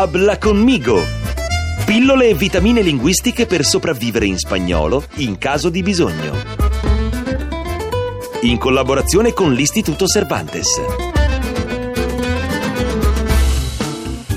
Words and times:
Habla 0.00 0.38
conmigo! 0.38 0.98
Pillole 1.84 2.30
e 2.30 2.34
vitamine 2.34 2.80
linguistiche 2.80 3.44
per 3.44 3.66
sopravvivere 3.66 4.24
in 4.24 4.38
spagnolo 4.38 5.04
in 5.16 5.36
caso 5.36 5.68
di 5.68 5.82
bisogno. 5.82 6.32
In 8.44 8.56
collaborazione 8.56 9.34
con 9.34 9.52
l'Istituto 9.52 10.06
Cervantes. 10.06 10.80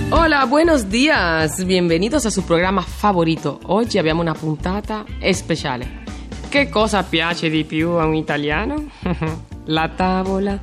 Hola, 0.10 0.46
buenos 0.48 0.84
días. 0.88 1.64
Bienvenidos 1.64 2.26
a 2.26 2.30
su 2.30 2.44
programma 2.44 2.82
favorito. 2.82 3.62
Oggi 3.68 3.98
abbiamo 3.98 4.20
una 4.20 4.34
puntata 4.34 5.06
speciale. 5.32 6.04
Che 6.50 6.68
cosa 6.68 7.04
piace 7.04 7.50
di 7.50 7.64
più 7.64 7.92
a 7.92 8.06
un 8.06 8.16
italiano? 8.16 8.90
La 9.68 9.88
tavola. 9.88 10.60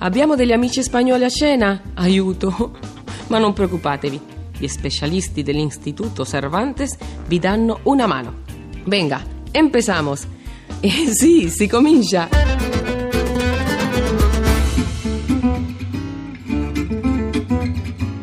Abbiamo 0.00 0.34
degli 0.34 0.52
amici 0.52 0.82
spagnoli 0.82 1.24
a 1.24 1.30
cena? 1.30 1.80
Aiuto! 1.94 3.00
Ma 3.28 3.38
non 3.38 3.54
preoccupatevi, 3.54 4.20
gli 4.62 4.68
specialisti 4.68 5.42
dell'Istituto 5.42 6.24
Cervantes 6.24 6.96
vi 7.26 7.40
danno 7.40 7.80
una 7.82 8.06
mano. 8.06 8.42
Venga, 8.84 9.24
empezamos. 9.50 10.26
Eh 10.84 11.12
sì, 11.12 11.48
si 11.48 11.68
comincia. 11.68 12.28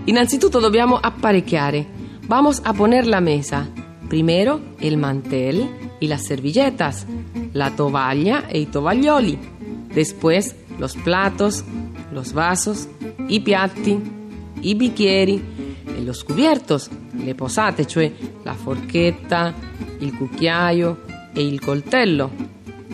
Innanzitutto 0.05 0.59
dobbiamo 0.59 0.97
apparecchiare. 0.97 1.87
Vamos 2.25 2.59
a 2.63 2.73
poner 2.73 3.05
la 3.05 3.21
mesa. 3.21 3.69
Primero 4.09 4.75
el 4.79 4.97
mantel 4.97 5.95
y 5.99 6.07
las 6.07 6.25
servilletas, 6.25 7.05
la 7.53 7.71
tovalla 7.71 8.47
e 8.47 8.59
i 8.59 8.69
tovaglioli. 8.69 9.37
Después 9.93 10.55
los 10.77 10.95
platos, 10.95 11.63
los 12.11 12.33
vasos, 12.33 12.89
i 13.27 13.39
piatti, 13.39 14.01
i 14.61 14.75
bicchieri 14.75 15.59
los 16.09 16.23
cubiertos, 16.23 16.89
le 17.23 17.35
posate, 17.35 17.85
cioè 17.85 18.11
la 18.41 18.55
forchetta, 18.55 19.53
il 19.99 20.17
cucchiaio 20.17 21.01
e 21.31 21.45
il 21.45 21.61
coltello, 21.61 22.31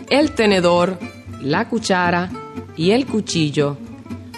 el 0.06 0.34
tenedor, 0.34 0.98
la 1.40 1.66
cuchara 1.66 2.30
e 2.74 2.94
il 2.94 3.06
cuchillo. 3.06 3.78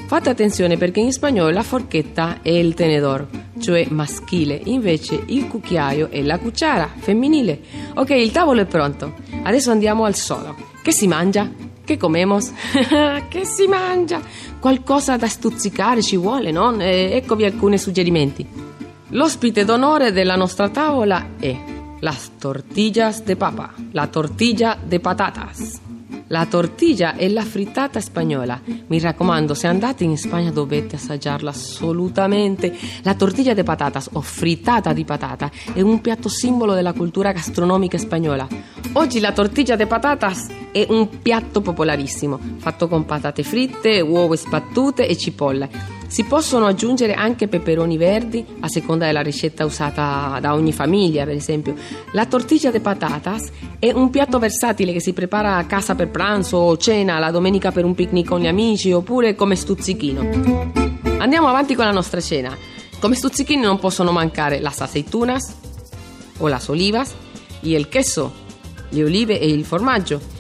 Fate 0.07 0.31
attenzione 0.31 0.77
perché 0.77 1.01
in 1.01 1.13
spagnolo 1.13 1.51
la 1.51 1.65
forchetta 1.65 2.39
è 2.41 2.51
il 2.51 2.75
tenedor, 2.75 3.27
cioè 3.59 3.85
maschile, 3.91 4.61
invece 4.67 5.25
il 5.27 5.49
cucchiaio 5.49 6.09
è 6.11 6.23
la 6.23 6.39
cucciara, 6.39 6.89
femminile. 6.97 7.61
Ok, 7.95 8.11
il 8.11 8.31
tavolo 8.31 8.61
è 8.61 8.67
pronto. 8.67 9.17
Adesso 9.43 9.73
andiamo 9.73 10.05
al 10.05 10.15
solo. 10.15 10.55
Che 10.81 10.93
si 10.93 11.09
mangia? 11.09 11.51
Che 11.85 11.97
comemos? 11.97 12.53
che 13.29 13.45
si 13.45 13.67
mangia? 13.67 14.21
Qualcosa 14.61 15.17
da 15.17 15.27
stuzzicare 15.27 16.01
ci 16.01 16.17
vuole, 16.17 16.53
no? 16.53 16.79
Eh, 16.81 17.11
eccovi 17.13 17.45
alcuni 17.45 17.77
suggerimenti. 17.77 18.68
L'ospite 19.13 19.65
d'onore 19.65 20.13
della 20.13 20.37
nostra 20.37 20.69
tavola 20.69 21.31
è 21.41 21.57
las 22.01 22.33
tortillas 22.39 23.23
de 23.23 23.37
papa, 23.37 23.73
la 23.93 24.07
tortilla 24.07 24.77
de 24.85 25.01
patatas. 25.01 25.81
La 26.27 26.45
tortilla 26.45 27.17
è 27.17 27.27
la 27.29 27.43
frittata 27.43 28.01
spagnola. 28.01 28.61
Mi 28.89 29.01
raccomando, 29.01 29.55
se 29.55 29.67
andate 29.67 30.05
in 30.05 30.19
Spagna 30.19 30.51
dovete 30.51 30.97
assaggiarla 30.97 31.49
assolutamente. 31.49 32.77
La 33.03 33.15
tortilla 33.15 33.55
de 33.55 33.63
patatas 33.63 34.11
o 34.13 34.21
frittata 34.21 34.93
di 34.93 35.05
patata 35.07 35.51
è 35.73 35.81
un 35.81 36.03
piatto 36.03 36.29
simbolo 36.29 36.75
della 36.75 36.93
cultura 36.93 37.33
gastronomica 37.33 37.97
spagnola. 37.97 38.47
Oggi 38.93 39.21
la 39.21 39.33
tortilla 39.33 39.75
de 39.75 39.87
patatas 39.87 40.49
è 40.83 40.87
un 40.91 41.21
piatto 41.21 41.61
popolarissimo, 41.61 42.39
fatto 42.59 42.87
con 42.87 43.05
patate 43.05 43.43
fritte, 43.43 44.01
uova 44.01 44.37
sbattute 44.37 45.09
e 45.09 45.17
cipolle. 45.17 45.97
Si 46.07 46.25
possono 46.25 46.67
aggiungere 46.67 47.13
anche 47.15 47.49
peperoni 47.49 47.99
verdi 47.99 48.45
a 48.61 48.69
seconda 48.69 49.05
della 49.05 49.21
ricetta 49.21 49.65
usata 49.65 50.39
da 50.41 50.55
ogni 50.55 50.73
famiglia, 50.73 51.25
per 51.25 51.35
esempio. 51.35 51.75
La 52.13 52.27
tortilla 52.27 52.71
de 52.71 52.81
patatas 52.81 53.51
è 53.79 53.91
un 53.93 54.09
piatto 54.09 54.39
versatile 54.39 54.93
che 54.93 55.01
si 55.01 55.13
prepara 55.13 55.57
a 55.57 55.67
casa 55.67 55.95
per 55.95 56.09
pranzo 56.09 56.57
o 56.57 56.77
cena, 56.77 57.19
la 57.19 57.31
domenica 57.31 57.73
per 57.73 57.85
un 57.85 57.95
picnic 57.95 58.27
con 58.27 58.41
gli 58.41 58.47
amici 58.47 58.93
oppure 58.93 59.35
come 59.35 59.55
stuzzichino. 59.55 60.21
Andiamo 61.19 61.49
avanti 61.49 61.75
con 61.75 61.85
la 61.85 61.93
nostra 61.93 62.21
cena. 62.21 62.57
Come 63.01 63.15
stuzzichini 63.15 63.63
non 63.63 63.79
possono 63.79 64.11
mancare 64.11 64.61
las 64.61 64.81
aceitunas 64.81 65.55
o 66.39 66.49
las 66.49 66.69
olivas, 66.69 67.15
il 67.61 67.89
queso, 67.89 68.33
le 68.89 69.05
olive 69.05 69.39
e 69.39 69.47
il 69.47 69.65
formaggio. 69.65 70.37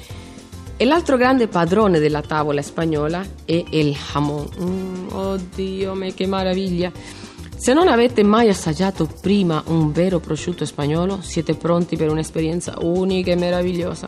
E 0.80 0.84
l'altro 0.84 1.16
grande 1.16 1.48
padrone 1.48 1.98
della 1.98 2.20
tavola 2.20 2.62
spagnola 2.62 3.20
è 3.44 3.64
il 3.70 3.96
jamón. 3.96 4.48
Mm, 4.62 5.08
oddio, 5.10 5.92
me 5.94 6.14
che 6.14 6.28
meraviglia! 6.28 6.92
Se 7.56 7.72
non 7.72 7.88
avete 7.88 8.22
mai 8.22 8.48
assaggiato 8.48 9.08
prima 9.20 9.60
un 9.66 9.90
vero 9.90 10.20
prosciutto 10.20 10.64
spagnolo, 10.64 11.18
siete 11.20 11.56
pronti 11.56 11.96
per 11.96 12.08
un'esperienza 12.08 12.76
unica 12.80 13.32
e 13.32 13.36
meravigliosa. 13.36 14.06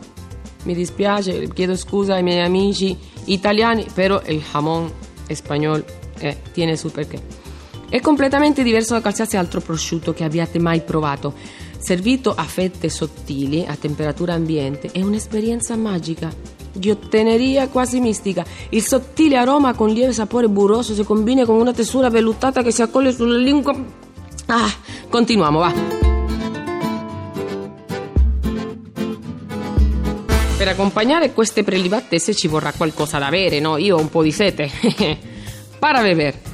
Mi 0.63 0.73
dispiace, 0.73 1.49
chiedo 1.49 1.75
scusa 1.75 2.13
ai 2.13 2.23
miei 2.23 2.41
amici 2.41 2.97
italiani, 3.25 3.85
però 3.93 4.21
il 4.27 4.41
jamón 4.41 4.89
spagnolo 5.27 5.83
eh, 6.19 6.37
tiene 6.53 6.77
su 6.77 6.89
perché. 6.89 7.21
È 7.89 7.99
completamente 7.99 8.63
diverso 8.63 8.93
da 8.93 9.01
qualsiasi 9.01 9.35
altro 9.35 9.59
prosciutto 9.59 10.13
che 10.13 10.23
abbiate 10.23 10.57
mai 10.57 10.79
provato. 10.83 11.33
Servito 11.77 12.33
a 12.33 12.43
fette 12.43 12.87
sottili, 12.87 13.65
a 13.67 13.75
temperatura 13.75 14.35
ambiente, 14.35 14.89
è 14.93 15.01
un'esperienza 15.01 15.75
magica 15.75 16.31
ghiotteneria 16.73 17.67
quasi 17.67 17.99
mistica. 17.99 18.45
Il 18.69 18.83
sottile 18.83 19.37
aroma 19.37 19.73
con 19.73 19.89
lieve 19.89 20.13
sapore 20.13 20.47
burroso 20.47 20.93
si 20.93 21.03
combina 21.03 21.45
con 21.45 21.55
una 21.55 21.73
tesura 21.73 22.09
vellutata 22.09 22.61
che 22.61 22.71
si 22.71 22.81
accoglie 22.81 23.11
sulla 23.11 23.37
lingua. 23.37 23.75
Ah, 24.47 24.71
continuiamo, 25.09 25.59
va. 25.59 25.73
Per 30.57 30.67
accompagnare 30.67 31.33
queste 31.33 31.63
prelibatezze 31.63 32.35
ci 32.35 32.47
vorrà 32.47 32.71
qualcosa 32.75 33.17
da 33.17 33.29
bere, 33.29 33.59
no? 33.59 33.77
Io 33.77 33.97
ho 33.97 33.99
un 33.99 34.09
po' 34.09 34.21
di 34.21 34.31
sete. 34.31 34.69
Para 35.79 36.01
beber 36.01 36.49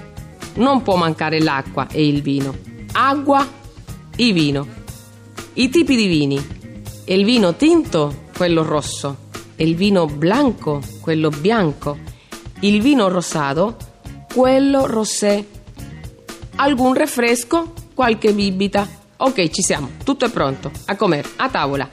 non 0.56 0.82
può 0.82 0.96
mancare 0.96 1.40
l'acqua 1.40 1.88
e 1.92 2.08
il 2.08 2.22
vino. 2.22 2.56
Acqua 2.94 3.46
e 4.16 4.32
vino. 4.32 4.68
I 5.54 5.70
tipi 5.70 5.96
di 5.96 6.08
vini. 6.08 6.56
Il 7.06 7.26
vino 7.26 7.56
tinto, 7.56 8.26
quello 8.36 8.64
rosso 8.64 9.26
il 9.58 9.76
vino 9.76 10.06
blanco, 10.06 10.82
quello 11.02 11.30
bianco, 11.30 11.98
il 12.62 12.82
vino 12.82 13.08
rosato, 13.08 13.76
quello 14.32 14.86
rosé, 14.86 15.46
alcun 16.56 16.94
refresco, 16.94 17.74
qualche 17.94 18.34
bibita. 18.34 18.88
Ok, 19.18 19.50
ci 19.50 19.62
siamo, 19.62 19.90
tutto 20.04 20.26
è 20.26 20.30
pronto, 20.30 20.72
a 20.86 20.96
comer, 20.96 21.28
a 21.38 21.50
tavola. 21.50 21.90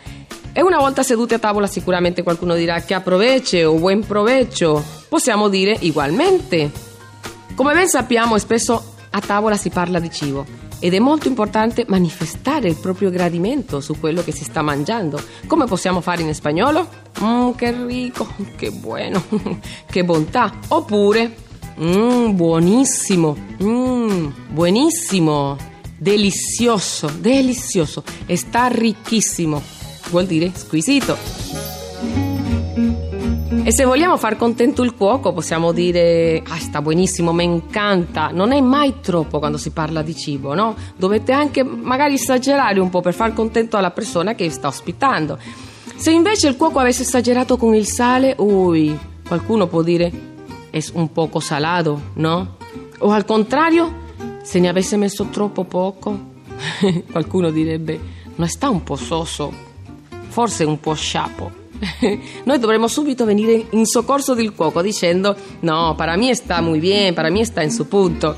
E 0.52 0.62
una 0.62 0.78
volta 0.78 1.02
seduti 1.02 1.34
a 1.34 1.38
tavola 1.38 1.66
sicuramente 1.66 2.22
qualcuno 2.22 2.54
dirà 2.54 2.80
che 2.80 2.94
approveche 2.94 3.64
o 3.64 3.75
buon 3.75 4.04
provecho. 4.06 4.82
Possiamo 5.08 5.48
dire 5.48 5.78
ugualmente. 5.82 6.70
Come 7.54 7.72
ben 7.72 7.88
sappiamo, 7.88 8.38
spesso 8.38 8.94
a 9.10 9.20
tavola 9.20 9.56
si 9.56 9.70
parla 9.70 9.98
di 9.98 10.10
cibo 10.10 10.63
ed 10.79 10.95
è 10.95 10.99
molto 10.99 11.29
importante 11.29 11.85
manifestare 11.89 12.69
il 12.69 12.77
proprio 12.77 13.11
gradimento 13.11 13.81
su 13.81 13.99
quello 13.99 14.23
che 14.23 14.33
si 14.33 14.45
sta 14.45 14.62
mangiando. 14.62 15.23
Come 15.47 15.67
possiamo 15.67 16.01
fare 16.01 16.23
in 16.23 16.35
spagnolo? 16.35 16.89
Mmm, 17.21 17.55
che 17.55 17.75
rico, 17.87 18.29
che 18.57 18.71
buono, 18.71 19.23
che 19.91 20.05
bontà. 20.05 20.53
Oppure, 20.69 21.35
mmm, 21.79 22.35
buonissimo, 22.35 23.37
mmm, 23.62 24.33
buonissimo, 24.51 25.57
delizioso, 25.97 27.11
delizioso, 27.19 28.03
sta 28.35 28.67
ricchissimo. 28.67 29.62
Vuol 30.11 30.27
dire 30.27 30.53
squisito. 30.55 31.44
E 33.62 33.72
se 33.72 33.84
vogliamo 33.84 34.16
far 34.16 34.37
contento 34.37 34.82
il 34.82 34.94
cuoco 34.94 35.32
possiamo 35.32 35.72
dire 35.72 36.43
ah 36.46 36.58
sta 36.58 36.82
buonissimo, 36.82 37.32
mi 37.32 37.44
incanta. 37.44 38.29
Non 38.32 38.52
è 38.52 38.61
mai 38.61 39.00
troppo 39.00 39.38
quando 39.38 39.56
si 39.56 39.70
parla 39.70 40.02
di 40.02 40.14
cibo, 40.14 40.55
no? 40.55 40.75
Dovete 40.96 41.32
anche 41.32 41.62
magari 41.62 42.14
esagerare 42.14 42.81
un 42.81 42.90
po' 42.90 43.00
per 43.00 43.14
far 43.14 43.32
contento 43.32 43.76
alla 43.76 43.90
persona 43.90 44.34
che 44.34 44.50
sta 44.50 44.69
ospitando. 44.69 45.38
Se 45.96 46.11
invece 46.11 46.49
il 46.49 46.56
cuoco 46.56 46.79
avesse 46.79 47.02
esagerato 47.02 47.56
con 47.56 47.75
il 47.75 47.87
sale, 47.87 48.34
ui, 48.38 48.99
qualcuno 49.26 49.67
può 49.67 49.82
dire 49.82 50.12
è 50.70 50.82
un 50.94 51.12
poco 51.12 51.40
salato, 51.40 52.00
no? 52.14 52.56
O 52.99 53.11
al 53.11 53.25
contrario, 53.25 54.02
se 54.43 54.58
ne 54.58 54.69
avesse 54.69 54.96
messo 54.96 55.26
troppo 55.26 55.64
poco, 55.64 56.32
qualcuno 57.11 57.50
direbbe 57.50 58.14
non 58.37 58.49
sta 58.49 58.69
un 58.69 58.82
po' 58.82 58.96
soso, 58.96 59.52
forse 60.29 60.64
un 60.64 60.81
po' 60.81 60.94
sciapo. 60.94 61.62
Noi 62.44 62.58
dovremmo 62.58 62.88
subito 62.88 63.25
venire 63.25 63.66
in 63.70 63.84
soccorso 63.86 64.34
del 64.34 64.52
cuoco 64.52 64.82
dicendo 64.82 65.36
no, 65.60 65.94
para 65.96 66.16
mí 66.16 66.31
está 66.31 66.60
muy 66.60 66.81
bien, 66.81 67.14
para 67.14 67.31
mí 67.31 67.40
está 67.40 67.62
in 67.62 67.70
su 67.70 67.86
punto. 67.86 68.36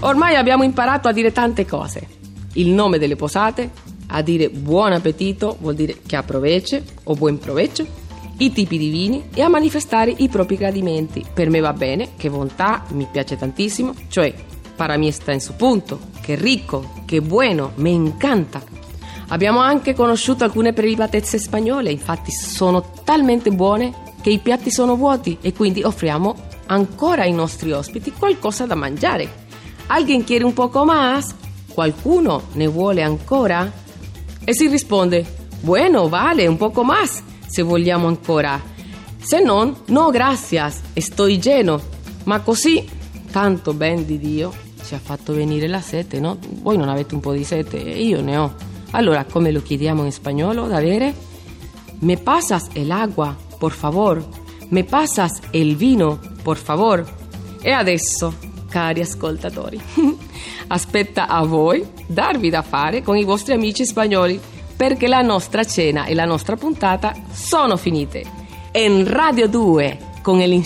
Ormai 0.00 0.36
abbiamo 0.36 0.62
imparato 0.64 1.08
a 1.08 1.12
dire 1.12 1.32
tante 1.32 1.66
cose. 1.66 2.18
Il 2.54 2.68
nome 2.70 2.98
delle 2.98 3.16
posate, 3.16 3.70
a 4.08 4.22
dire 4.22 4.48
buon 4.48 4.92
appetito 4.92 5.56
vuol 5.60 5.74
dire 5.74 5.98
che 6.06 6.16
approvece 6.16 6.82
o 7.04 7.14
buon 7.14 7.38
proveggio. 7.38 8.00
i 8.40 8.52
tipi 8.52 8.78
di 8.78 8.88
vini 8.88 9.28
e 9.34 9.42
a 9.42 9.48
manifestare 9.48 10.14
i 10.16 10.28
propri 10.28 10.56
gradimenti. 10.56 11.24
Per 11.32 11.50
me 11.50 11.60
va 11.60 11.72
bene, 11.72 12.10
che 12.16 12.30
bontà, 12.30 12.84
mi 12.92 13.06
piace 13.10 13.36
tantissimo, 13.36 13.94
cioè 14.08 14.32
para 14.76 14.96
mí 14.96 15.10
sta 15.12 15.32
in 15.32 15.40
su 15.40 15.54
punto, 15.56 16.00
che 16.22 16.36
ricco, 16.36 16.92
che 17.04 17.20
buono, 17.20 17.72
mi 17.76 17.92
encanta. 17.92 18.62
Abbiamo 19.32 19.60
anche 19.60 19.94
conosciuto 19.94 20.42
alcune 20.42 20.72
prelibatezze 20.72 21.38
spagnole, 21.38 21.92
infatti 21.92 22.32
sono 22.32 22.84
talmente 23.04 23.50
buone 23.52 23.92
che 24.20 24.30
i 24.30 24.38
piatti 24.38 24.72
sono 24.72 24.96
vuoti 24.96 25.38
e 25.40 25.52
quindi 25.52 25.82
offriamo 25.84 26.34
ancora 26.66 27.22
ai 27.22 27.32
nostri 27.32 27.70
ospiti 27.70 28.12
qualcosa 28.12 28.66
da 28.66 28.74
mangiare. 28.74 29.46
Alguien 29.86 30.24
quiere 30.24 30.44
un 30.44 30.52
poco 30.52 30.84
más? 30.84 31.32
Qualcuno 31.72 32.42
ne 32.54 32.66
vuole 32.66 33.02
ancora? 33.02 33.70
E 34.42 34.52
si 34.52 34.66
risponde, 34.66 35.24
bueno, 35.60 36.08
vale, 36.08 36.48
un 36.48 36.56
poco 36.56 36.82
más, 36.82 37.22
se 37.46 37.62
vogliamo 37.62 38.08
ancora. 38.08 38.60
Se 39.16 39.40
non, 39.40 39.76
no 39.86 40.10
gracias, 40.10 40.80
estoy 40.92 41.38
lleno. 41.38 41.80
Ma 42.24 42.40
così, 42.40 42.84
tanto 43.30 43.74
ben 43.74 44.04
di 44.04 44.18
Dio, 44.18 44.52
ci 44.84 44.94
ha 44.94 44.98
fatto 44.98 45.32
venire 45.32 45.68
la 45.68 45.80
sete, 45.80 46.18
no? 46.18 46.36
Voi 46.62 46.76
non 46.76 46.88
avete 46.88 47.14
un 47.14 47.20
po' 47.20 47.32
di 47.32 47.44
sete, 47.44 47.76
io 47.78 48.20
ne 48.22 48.36
ho. 48.36 48.68
Allora, 48.92 49.24
come 49.24 49.50
lo 49.50 49.62
chiediamo 49.62 50.04
in 50.04 50.12
spagnolo 50.12 50.66
da 50.66 50.80
bere? 50.80 51.14
Me 52.00 52.16
pasas 52.16 52.68
el 52.74 52.90
agua, 52.90 53.36
por 53.58 53.72
favor. 53.72 54.24
Me 54.70 54.84
pasas 54.84 55.40
el 55.52 55.76
vino, 55.76 56.18
por 56.42 56.56
favor. 56.56 57.04
E 57.60 57.72
adesso, 57.72 58.34
cari 58.68 59.00
ascoltatori, 59.00 59.80
aspetta 60.68 61.26
a 61.26 61.44
voi 61.44 61.86
darvi 62.06 62.48
da 62.48 62.62
fare 62.62 63.02
con 63.02 63.16
i 63.16 63.24
vostri 63.24 63.52
amici 63.52 63.84
spagnoli, 63.84 64.40
perché 64.76 65.08
la 65.08 65.20
nostra 65.20 65.64
cena 65.64 66.06
e 66.06 66.14
la 66.14 66.24
nostra 66.24 66.56
puntata 66.56 67.14
sono 67.30 67.76
finite. 67.76 68.24
En 68.72 69.06
Radio 69.06 69.46
2, 69.46 69.98
con 70.22 70.40
el 70.40 70.64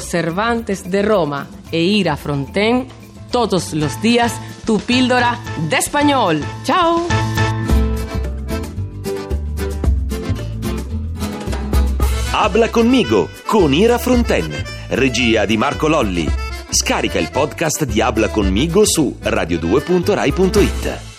Cervantes 0.00 0.84
de 0.84 1.02
Roma 1.02 1.48
e 1.70 1.82
Ira 1.82 2.16
Fronten, 2.16 2.86
todos 3.30 3.72
los 3.72 4.00
días 4.00 4.32
tu 4.64 4.78
píldora 4.78 5.38
de 5.68 5.76
español. 5.76 6.44
¡Chao! 6.62 7.37
Habla 12.40 12.70
conmigo 12.70 13.30
con 13.46 13.74
Ira 13.74 13.98
Fronten, 13.98 14.48
regia 14.90 15.44
di 15.44 15.56
Marco 15.56 15.88
Lolli. 15.88 16.24
Scarica 16.70 17.18
il 17.18 17.32
podcast 17.32 17.84
di 17.84 18.00
Habla 18.00 18.28
conmigo 18.28 18.86
su 18.86 19.18
radio2.rai.it. 19.20 21.17